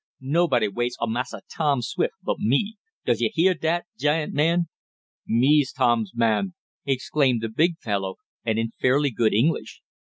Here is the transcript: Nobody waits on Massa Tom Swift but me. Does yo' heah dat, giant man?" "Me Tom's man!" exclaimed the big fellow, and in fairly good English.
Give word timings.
Nobody 0.19 0.67
waits 0.67 0.97
on 0.99 1.11
Massa 1.13 1.43
Tom 1.47 1.83
Swift 1.83 2.15
but 2.23 2.39
me. 2.39 2.77
Does 3.05 3.21
yo' 3.21 3.29
heah 3.35 3.53
dat, 3.53 3.85
giant 3.99 4.33
man?" 4.33 4.65
"Me 5.27 5.63
Tom's 5.77 6.13
man!" 6.15 6.55
exclaimed 6.87 7.41
the 7.41 7.49
big 7.49 7.77
fellow, 7.77 8.15
and 8.43 8.57
in 8.57 8.71
fairly 8.81 9.11
good 9.11 9.31
English. 9.35 9.83